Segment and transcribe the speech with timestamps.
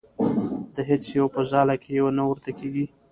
[0.73, 2.85] د هیڅ یو په ځاله کې یې نه ورته کېږدي.